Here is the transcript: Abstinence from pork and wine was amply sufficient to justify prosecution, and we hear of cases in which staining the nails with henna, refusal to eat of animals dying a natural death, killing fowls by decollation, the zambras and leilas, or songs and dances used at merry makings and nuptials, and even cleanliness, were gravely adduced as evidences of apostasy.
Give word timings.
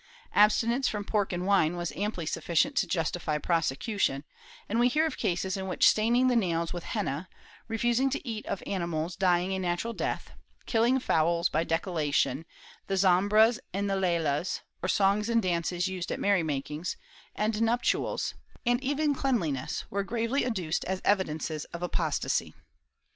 Abstinence 0.33 0.87
from 0.87 1.03
pork 1.05 1.31
and 1.31 1.45
wine 1.45 1.77
was 1.77 1.91
amply 1.91 2.25
sufficient 2.25 2.75
to 2.77 2.87
justify 2.87 3.37
prosecution, 3.37 4.23
and 4.67 4.79
we 4.79 4.87
hear 4.87 5.05
of 5.05 5.15
cases 5.15 5.55
in 5.57 5.67
which 5.67 5.87
staining 5.87 6.27
the 6.27 6.35
nails 6.35 6.73
with 6.73 6.83
henna, 6.85 7.29
refusal 7.67 8.09
to 8.09 8.27
eat 8.27 8.43
of 8.47 8.63
animals 8.65 9.15
dying 9.15 9.51
a 9.53 9.59
natural 9.59 9.93
death, 9.93 10.31
killing 10.65 10.99
fowls 10.99 11.49
by 11.49 11.63
decollation, 11.63 12.45
the 12.87 12.97
zambras 12.97 13.59
and 13.75 13.87
leilas, 13.91 14.61
or 14.81 14.89
songs 14.89 15.29
and 15.29 15.43
dances 15.43 15.87
used 15.87 16.11
at 16.11 16.19
merry 16.19 16.41
makings 16.41 16.97
and 17.35 17.61
nuptials, 17.61 18.33
and 18.65 18.83
even 18.83 19.13
cleanliness, 19.13 19.85
were 19.91 20.03
gravely 20.03 20.43
adduced 20.43 20.83
as 20.85 20.99
evidences 21.05 21.65
of 21.65 21.83
apostasy. 21.83 22.55